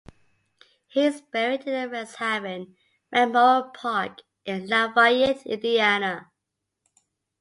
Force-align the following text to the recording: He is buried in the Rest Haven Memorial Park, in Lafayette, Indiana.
He 0.87 1.05
is 1.05 1.21
buried 1.31 1.61
in 1.67 1.79
the 1.79 1.87
Rest 1.87 2.15
Haven 2.15 2.75
Memorial 3.11 3.69
Park, 3.69 4.21
in 4.45 4.65
Lafayette, 4.67 5.45
Indiana. 5.45 6.31